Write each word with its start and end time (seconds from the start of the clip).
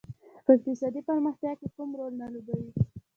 په 0.45 0.51
اقتصادي 0.57 1.01
پرمختیا 1.09 1.51
کې 1.59 1.67
کوم 1.75 1.89
رول 1.99 2.13
نه 2.21 2.27
لوبوي. 2.33 2.71